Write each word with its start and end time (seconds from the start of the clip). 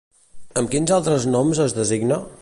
Amb 0.61 0.71
quins 0.75 0.95
altres 0.97 1.29
noms 1.37 1.63
es 1.67 1.77
designa? 1.81 2.23